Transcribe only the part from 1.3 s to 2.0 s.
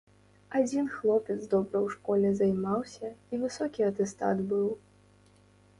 добра ў